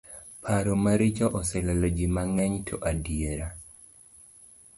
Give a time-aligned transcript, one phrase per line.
[0.43, 3.47] Paro maricho oselalo ji mang'eny to adiera.